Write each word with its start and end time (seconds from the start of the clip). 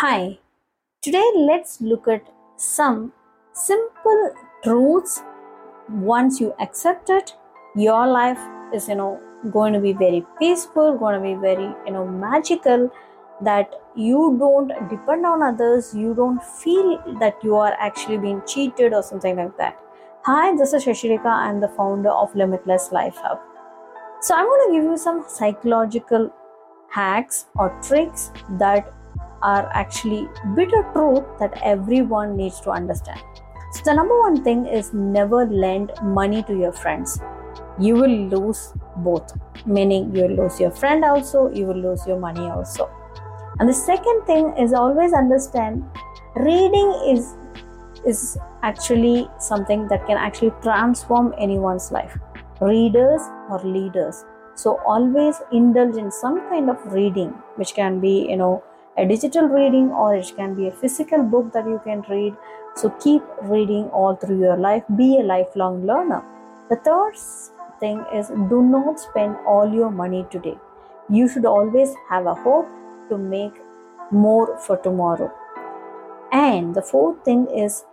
Hi, 0.00 0.38
today 1.02 1.30
let's 1.36 1.78
look 1.82 2.08
at 2.08 2.26
some 2.56 3.12
simple 3.52 4.34
truths. 4.64 5.22
Once 5.90 6.40
you 6.40 6.54
accept 6.58 7.10
it, 7.10 7.34
your 7.76 8.06
life 8.06 8.40
is, 8.72 8.88
you 8.88 8.94
know, 8.94 9.20
going 9.50 9.74
to 9.74 9.78
be 9.78 9.92
very 9.92 10.24
peaceful, 10.38 10.96
going 10.96 11.16
to 11.16 11.20
be 11.20 11.34
very, 11.34 11.68
you 11.84 11.92
know, 11.92 12.06
magical. 12.06 12.90
That 13.42 13.74
you 13.94 14.38
don't 14.38 14.68
depend 14.88 15.26
on 15.26 15.42
others, 15.42 15.94
you 15.94 16.14
don't 16.14 16.42
feel 16.42 16.96
that 17.20 17.36
you 17.44 17.56
are 17.56 17.76
actually 17.78 18.16
being 18.16 18.40
cheated 18.46 18.94
or 18.94 19.02
something 19.02 19.36
like 19.36 19.58
that. 19.58 19.78
Hi, 20.22 20.56
this 20.56 20.72
is 20.72 20.86
Sasirekha. 20.86 21.26
I'm 21.26 21.60
the 21.60 21.68
founder 21.68 22.08
of 22.10 22.34
Limitless 22.34 22.90
Life 22.90 23.16
Hub. 23.18 23.38
So, 24.22 24.34
I'm 24.34 24.46
going 24.46 24.68
to 24.68 24.72
give 24.76 24.84
you 24.84 24.96
some 24.96 25.26
psychological 25.28 26.32
hacks 26.88 27.44
or 27.54 27.78
tricks 27.82 28.30
that 28.52 28.94
are 29.42 29.70
actually 29.72 30.28
bitter 30.54 30.82
truth 30.92 31.24
that 31.38 31.58
everyone 31.62 32.36
needs 32.36 32.60
to 32.60 32.70
understand. 32.70 33.20
So 33.72 33.82
the 33.84 33.94
number 33.94 34.18
one 34.18 34.42
thing 34.42 34.66
is 34.66 34.92
never 34.92 35.46
lend 35.46 35.92
money 36.02 36.42
to 36.44 36.56
your 36.56 36.72
friends. 36.72 37.20
You 37.78 37.94
will 37.94 38.28
lose 38.28 38.72
both, 38.96 39.32
meaning 39.64 40.14
you 40.14 40.22
will 40.22 40.44
lose 40.44 40.60
your 40.60 40.70
friend 40.70 41.04
also, 41.04 41.50
you 41.50 41.66
will 41.66 41.80
lose 41.80 42.06
your 42.06 42.18
money 42.18 42.48
also. 42.50 42.90
And 43.58 43.68
the 43.68 43.74
second 43.74 44.24
thing 44.26 44.56
is 44.56 44.72
always 44.72 45.12
understand 45.12 45.84
reading 46.34 46.92
is 47.08 47.34
is 48.06 48.38
actually 48.62 49.28
something 49.38 49.86
that 49.88 50.06
can 50.06 50.16
actually 50.16 50.52
transform 50.62 51.34
anyone's 51.38 51.92
life. 51.92 52.16
Readers 52.60 53.20
or 53.50 53.60
leaders. 53.62 54.24
So 54.54 54.80
always 54.86 55.36
indulge 55.52 55.96
in 55.96 56.10
some 56.10 56.40
kind 56.48 56.70
of 56.70 56.78
reading, 56.92 57.30
which 57.56 57.74
can 57.74 58.00
be, 58.00 58.26
you 58.28 58.36
know, 58.36 58.62
a 58.96 59.06
digital 59.06 59.46
reading 59.48 59.90
or 59.90 60.16
it 60.16 60.32
can 60.36 60.54
be 60.54 60.68
a 60.68 60.72
physical 60.72 61.22
book 61.22 61.52
that 61.52 61.66
you 61.66 61.80
can 61.84 62.02
read. 62.08 62.34
So 62.74 62.90
keep 63.00 63.22
reading 63.42 63.88
all 63.90 64.16
through 64.16 64.40
your 64.40 64.56
life. 64.56 64.84
Be 64.96 65.18
a 65.18 65.22
lifelong 65.22 65.86
learner. 65.86 66.22
The 66.68 66.76
third 66.76 67.16
thing 67.80 68.04
is 68.14 68.28
do 68.28 68.62
not 68.62 69.00
spend 69.00 69.36
all 69.46 69.72
your 69.72 69.90
money 69.90 70.26
today. 70.30 70.58
You 71.08 71.28
should 71.28 71.44
always 71.44 71.94
have 72.08 72.26
a 72.26 72.34
hope 72.34 72.68
to 73.08 73.18
make 73.18 73.54
more 74.10 74.58
for 74.58 74.76
tomorrow. 74.76 75.32
And 76.32 76.74
the 76.74 76.82
fourth 76.82 77.24
thing 77.24 77.46
is 77.46 77.84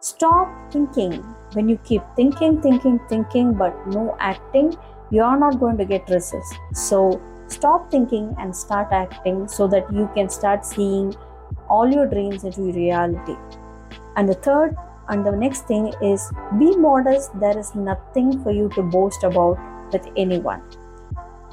stop 0.00 0.48
thinking. 0.72 1.12
When 1.52 1.68
you 1.68 1.78
keep 1.84 2.02
thinking, 2.16 2.60
thinking, 2.60 2.98
thinking, 3.08 3.54
but 3.54 3.86
no 3.86 4.16
acting, 4.18 4.76
you 5.10 5.22
are 5.22 5.38
not 5.38 5.60
going 5.60 5.78
to 5.78 5.84
get 5.84 6.08
results. 6.10 6.54
So 6.72 7.20
Stop 7.48 7.90
thinking 7.90 8.34
and 8.38 8.54
start 8.54 8.88
acting 8.92 9.46
so 9.48 9.66
that 9.68 9.92
you 9.92 10.10
can 10.14 10.28
start 10.28 10.64
seeing 10.64 11.14
all 11.68 11.88
your 11.90 12.06
dreams 12.06 12.44
into 12.44 12.72
reality. 12.72 13.36
And 14.16 14.28
the 14.28 14.34
third 14.34 14.76
and 15.08 15.24
the 15.24 15.32
next 15.32 15.66
thing 15.66 15.92
is 16.02 16.30
be 16.58 16.76
modest. 16.76 17.38
There 17.38 17.56
is 17.56 17.74
nothing 17.74 18.42
for 18.42 18.50
you 18.50 18.68
to 18.70 18.82
boast 18.82 19.22
about 19.22 19.58
with 19.92 20.06
anyone. 20.16 20.62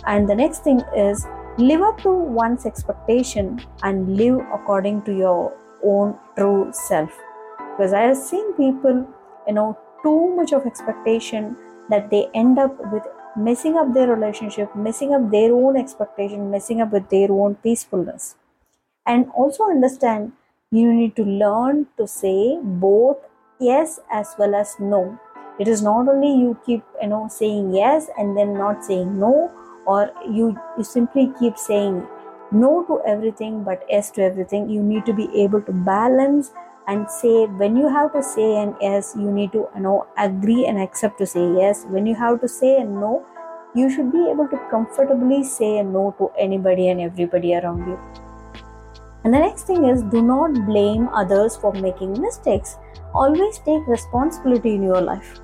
And 0.08 0.28
the 0.28 0.36
next 0.36 0.64
thing 0.64 0.82
is 0.96 1.26
live 1.58 1.82
up 1.82 2.02
to 2.02 2.10
one's 2.10 2.66
expectation 2.66 3.62
and 3.84 4.18
live 4.18 4.40
according 4.54 5.04
to 5.04 5.16
your 5.16 5.56
own 5.84 6.18
true 6.38 6.72
self. 6.72 7.12
Because 7.72 7.94
I 7.94 8.02
have 8.02 8.18
seen 8.18 8.54
people, 8.54 9.08
you 9.48 9.54
know, 9.54 9.78
too 10.04 10.36
much 10.36 10.52
of 10.52 10.66
expectation 10.66 11.56
that 11.90 12.10
they 12.10 12.28
end 12.34 12.60
up 12.60 12.76
with 12.92 13.04
messing 13.36 13.78
up 13.78 13.94
their 13.94 14.08
relationship, 14.08 14.76
messing 14.76 15.14
up 15.14 15.32
their 15.32 15.54
own 15.54 15.78
expectation, 15.78 16.52
messing 16.52 16.82
up 16.82 16.92
with 16.92 17.10
their 17.10 17.32
own 17.32 17.56
peacefulness. 17.56 18.36
And 19.06 19.30
also 19.36 19.64
understand 19.66 20.34
you 20.72 20.94
need 20.94 21.16
to 21.16 21.24
learn 21.24 21.88
to 21.98 22.08
say 22.08 22.58
both 22.62 23.18
yes 23.60 24.00
as 24.12 24.36
well 24.38 24.56
as 24.56 24.76
no. 24.80 25.20
It 25.60 25.68
is 25.68 25.82
not 25.82 26.08
only 26.08 26.34
you 26.34 26.58
keep 26.66 26.84
you 27.02 27.08
know 27.10 27.28
saying 27.30 27.74
yes 27.74 28.10
and 28.18 28.38
then 28.38 28.54
not 28.54 28.84
saying 28.84 29.20
no, 29.20 29.52
or 29.86 30.12
you, 30.30 30.58
you 30.78 30.84
simply 30.84 31.32
keep 31.40 31.58
saying 31.58 32.08
no 32.52 32.84
to 32.86 33.02
everything 33.06 33.64
but 33.64 33.84
yes 33.90 34.10
to 34.12 34.24
everything. 34.24 34.70
You 34.70 34.82
need 34.82 35.06
to 35.06 35.14
be 35.14 35.30
able 35.36 35.62
to 35.62 35.72
balance 35.72 36.52
and 36.88 37.10
say 37.10 37.46
when 37.46 37.76
you 37.76 37.88
have 37.88 38.12
to 38.14 38.22
say 38.22 38.48
an 38.62 38.76
yes 38.82 39.14
you 39.18 39.32
need 39.32 39.52
to 39.52 39.68
you 39.76 39.82
know 39.82 40.08
agree 40.18 40.66
and 40.66 40.80
accept 40.80 41.18
to 41.20 41.26
say 41.26 41.46
yes. 41.54 41.86
When 41.88 42.06
you 42.06 42.16
have 42.16 42.42
to 42.42 42.48
say 42.48 42.82
a 42.82 42.84
no 42.84 43.26
you 43.76 43.90
should 43.90 44.12
be 44.12 44.28
able 44.30 44.48
to 44.48 44.58
comfortably 44.70 45.44
say 45.44 45.78
a 45.80 45.84
no 45.84 46.16
to 46.18 46.32
anybody 46.38 46.90
and 46.90 47.02
everybody 47.02 47.56
around 47.56 47.88
you. 47.88 48.00
And 49.24 49.34
the 49.34 49.40
next 49.40 49.64
thing 49.64 49.86
is 49.86 50.04
do 50.04 50.22
not 50.22 50.66
blame 50.66 51.08
others 51.10 51.56
for 51.56 51.74
making 51.74 52.22
mistakes. 52.22 52.78
Always 53.14 53.58
take 53.60 53.88
responsibility 53.88 54.76
in 54.76 54.84
your 54.84 55.02
life. 55.02 55.40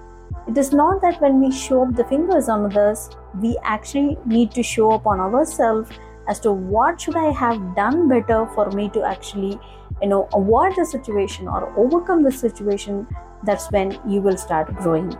It 0.47 0.57
is 0.57 0.73
not 0.73 1.01
that 1.01 1.21
when 1.21 1.39
we 1.39 1.51
show 1.51 1.83
up 1.83 1.95
the 1.95 2.03
fingers 2.05 2.49
on 2.49 2.65
others 2.65 3.09
we 3.39 3.57
actually 3.63 4.17
need 4.25 4.51
to 4.51 4.63
show 4.63 4.91
up 4.91 5.05
on 5.05 5.19
ourselves 5.19 5.89
as 6.27 6.39
to 6.39 6.51
what 6.51 7.01
should 7.01 7.15
i 7.15 7.31
have 7.31 7.75
done 7.75 8.07
better 8.07 8.45
for 8.55 8.69
me 8.71 8.89
to 8.89 9.03
actually 9.03 9.59
you 10.01 10.09
know 10.09 10.27
avoid 10.33 10.75
the 10.75 10.85
situation 10.85 11.47
or 11.47 11.73
overcome 11.77 12.23
the 12.23 12.31
situation 12.31 13.07
that's 13.43 13.71
when 13.71 13.99
you 14.07 14.21
will 14.21 14.37
start 14.37 14.75
growing. 14.75 15.15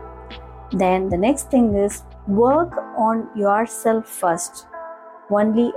Then 0.71 1.09
the 1.09 1.17
next 1.17 1.49
thing 1.49 1.75
is 1.75 2.03
work 2.27 2.73
on 2.97 3.29
yourself 3.35 4.07
first 4.07 4.67
only 5.31 5.71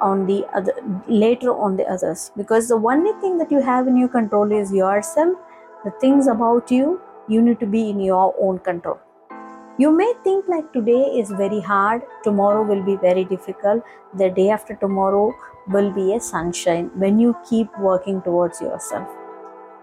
on 0.00 0.26
the 0.26 0.46
other 0.54 0.72
later 1.08 1.50
on 1.50 1.76
the 1.76 1.86
others. 1.86 2.30
Because 2.36 2.68
the 2.68 2.76
only 2.76 3.12
thing 3.20 3.38
that 3.38 3.50
you 3.50 3.60
have 3.60 3.88
in 3.88 3.96
your 3.96 4.08
control 4.08 4.52
is 4.52 4.72
yourself. 4.72 5.36
The 5.84 5.90
things 6.00 6.26
about 6.26 6.70
you 6.70 7.00
you 7.28 7.42
need 7.42 7.60
to 7.60 7.66
be 7.66 7.90
in 7.90 8.00
your 8.00 8.34
own 8.40 8.58
control 8.58 8.98
you 9.78 9.92
may 9.96 10.12
think 10.24 10.48
like 10.48 10.72
today 10.72 11.02
is 11.20 11.30
very 11.30 11.60
hard, 11.60 12.02
tomorrow 12.24 12.62
will 12.64 12.82
be 12.82 12.96
very 12.96 13.24
difficult, 13.24 13.82
the 14.16 14.28
day 14.30 14.50
after 14.50 14.74
tomorrow 14.74 15.32
will 15.68 15.92
be 15.92 16.14
a 16.14 16.20
sunshine 16.20 16.90
when 16.94 17.18
you 17.18 17.36
keep 17.48 17.68
working 17.78 18.20
towards 18.22 18.60
yourself. 18.60 19.08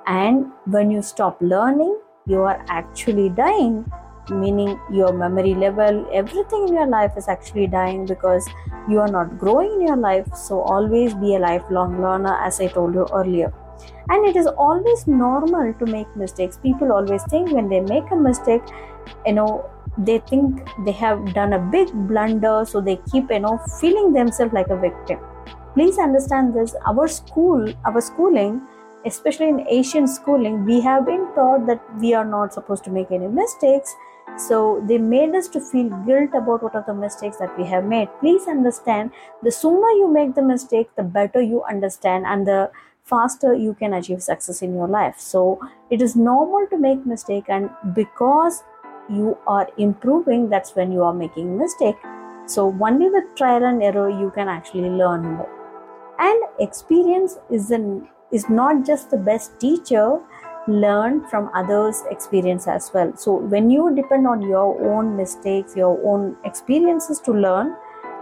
And 0.06 0.52
when 0.66 0.92
you 0.92 1.02
stop 1.02 1.38
learning, 1.42 1.98
you 2.28 2.42
are 2.42 2.64
actually 2.68 3.30
dying, 3.30 3.90
meaning 4.30 4.80
your 4.92 5.14
memory 5.14 5.56
level, 5.56 6.08
everything 6.12 6.68
in 6.68 6.74
your 6.74 6.88
life 6.88 7.14
is 7.16 7.28
actually 7.30 7.68
dying 7.68 8.06
because 8.06 8.46
you 8.90 9.00
are 9.00 9.08
not 9.08 9.38
growing 9.40 9.72
in 9.74 9.88
your 9.88 9.98
life. 9.98 10.28
So, 10.36 10.60
always 10.60 11.14
be 11.14 11.36
a 11.36 11.40
lifelong 11.40 12.02
learner, 12.02 12.36
as 12.42 12.60
I 12.60 12.68
told 12.68 12.94
you 12.96 13.08
earlier 13.14 13.54
and 14.10 14.26
it 14.26 14.36
is 14.36 14.48
always 14.48 15.08
normal 15.08 15.74
to 15.74 15.86
make 15.86 16.16
mistakes 16.16 16.58
people 16.62 16.92
always 16.92 17.24
think 17.24 17.52
when 17.52 17.68
they 17.68 17.82
make 17.82 18.10
a 18.12 18.16
mistake 18.16 18.62
you 19.26 19.34
know 19.34 19.70
they 19.98 20.20
think 20.20 20.68
they 20.86 20.92
have 20.92 21.34
done 21.34 21.54
a 21.54 21.60
big 21.60 21.92
blunder 22.08 22.66
so 22.68 22.82
they 22.82 22.98
keep 23.12 23.32
you 23.32 23.40
know 23.40 23.58
feeling 23.80 24.14
themselves 24.14 24.54
like 24.54 24.68
a 24.68 24.78
victim. 24.78 25.20
Please 25.74 25.98
understand 25.98 26.54
this 26.54 26.76
our 26.86 27.08
school 27.08 27.74
our 27.86 28.02
schooling 28.02 28.62
especially 29.06 29.48
in 29.50 29.60
asian 29.70 30.08
schooling 30.08 30.66
we 30.66 30.82
have 30.82 31.06
been 31.06 31.26
taught 31.36 31.66
that 31.68 31.82
we 32.00 32.14
are 32.14 32.26
not 32.26 32.54
supposed 32.54 32.84
to 32.84 32.90
make 32.90 33.12
any 33.12 33.28
mistakes. 33.28 33.96
So 34.38 34.84
they 34.88 34.98
made 34.98 35.34
us 35.36 35.48
to 35.50 35.62
feel 35.62 35.90
guilt 36.06 36.32
about 36.34 36.64
what 36.64 36.76
are 36.76 36.84
the 36.86 36.94
mistakes 36.94 37.38
that 37.38 37.58
we 37.58 37.64
have 37.66 37.86
made. 37.86 38.10
Please 38.20 38.48
understand 38.48 39.12
the 39.44 39.52
sooner 39.52 39.90
you 40.00 40.12
make 40.12 40.36
the 40.36 40.42
mistake 40.42 40.90
the 40.96 41.04
better 41.04 41.42
you 41.42 41.64
understand 41.64 42.26
and 42.26 42.46
the 42.46 42.72
faster 43.04 43.54
you 43.54 43.76
can 43.76 43.94
achieve 43.94 44.22
success 44.22 44.62
in 44.62 44.74
your 44.74 44.88
life. 44.88 45.16
So 45.20 45.60
it 45.90 46.02
is 46.02 46.16
normal 46.16 46.68
to 46.72 46.78
make 46.78 47.06
mistake 47.06 47.46
and 47.48 47.70
because 47.94 48.64
you 49.10 49.38
are 49.48 49.68
improving 49.78 50.50
that's 50.50 50.76
when 50.76 50.92
you 50.92 51.04
are 51.04 51.14
making 51.14 51.58
mistake. 51.58 51.96
So 52.48 52.76
only 52.82 53.10
with 53.10 53.24
trial 53.36 53.64
and 53.64 53.82
error 53.82 54.10
you 54.10 54.32
can 54.36 54.48
actually 54.48 54.90
learn 54.90 55.24
more. 55.36 55.50
And 56.20 56.44
experience 56.60 57.38
is 57.50 57.72
an 57.72 58.08
is 58.32 58.50
not 58.50 58.86
just 58.86 59.12
the 59.12 59.18
best 59.18 59.60
teacher 59.60 60.20
learn 60.68 61.28
from 61.30 61.50
others 61.54 62.04
experience 62.10 62.68
as 62.68 62.90
well. 62.94 63.16
So 63.16 63.36
when 63.36 63.70
you 63.70 63.94
depend 63.96 64.28
on 64.28 64.42
your 64.42 64.94
own 64.94 65.16
mistakes 65.16 65.76
your 65.76 66.00
own 66.04 66.38
experiences 66.44 67.20
to 67.22 67.32
learn 67.32 67.76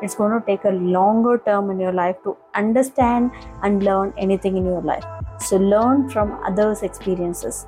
it's 0.03 0.15
going 0.15 0.37
to 0.37 0.45
take 0.45 0.65
a 0.65 0.69
longer 0.69 1.41
term 1.45 1.71
in 1.71 1.79
your 1.79 1.93
life 1.93 2.17
to 2.23 2.35
understand 2.55 3.31
and 3.63 3.83
learn 3.83 4.13
anything 4.17 4.57
in 4.57 4.65
your 4.65 4.81
life. 4.81 5.05
So 5.39 5.55
learn 5.55 6.09
from 6.09 6.33
others 6.43 6.83
experiences 6.83 7.67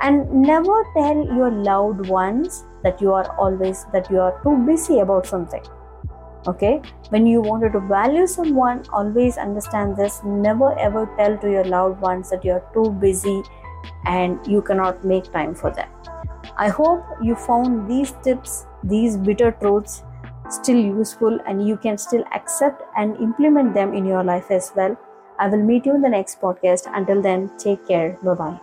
and 0.00 0.30
never 0.30 0.84
tell 0.96 1.16
your 1.36 1.50
loved 1.50 2.08
ones 2.08 2.64
that 2.82 3.00
you 3.00 3.12
are 3.12 3.28
always 3.38 3.84
that 3.92 4.10
you 4.10 4.20
are 4.20 4.40
too 4.42 4.56
busy 4.66 5.00
about 5.00 5.26
something 5.26 5.62
okay 6.46 6.80
when 7.08 7.26
you 7.26 7.40
wanted 7.40 7.72
to 7.72 7.80
value 7.80 8.26
someone 8.26 8.82
always 8.92 9.36
understand 9.36 9.96
this 9.96 10.20
never 10.24 10.78
ever 10.78 11.06
tell 11.16 11.36
to 11.38 11.50
your 11.50 11.64
loved 11.64 12.00
ones 12.00 12.30
that 12.30 12.44
you 12.44 12.52
are 12.52 12.64
too 12.74 12.90
busy 13.06 13.42
and 14.04 14.46
you 14.46 14.62
cannot 14.62 15.04
make 15.04 15.32
time 15.32 15.54
for 15.54 15.70
them 15.70 15.88
i 16.56 16.68
hope 16.68 17.04
you 17.22 17.34
found 17.34 17.90
these 17.90 18.12
tips 18.22 18.66
these 18.84 19.16
bitter 19.16 19.50
truths 19.62 20.02
still 20.50 20.78
useful 20.78 21.40
and 21.46 21.66
you 21.66 21.76
can 21.76 21.98
still 21.98 22.24
accept 22.34 22.82
and 22.96 23.16
implement 23.16 23.74
them 23.74 23.92
in 23.92 24.04
your 24.04 24.22
life 24.22 24.50
as 24.50 24.72
well 24.76 24.96
I 25.38 25.48
will 25.48 25.62
meet 25.62 25.84
you 25.86 25.94
in 25.94 26.00
the 26.00 26.08
next 26.08 26.40
podcast. 26.40 26.90
Until 26.92 27.20
then, 27.20 27.50
take 27.58 27.86
care. 27.86 28.18
Bye 28.22 28.34
bye. 28.34 28.60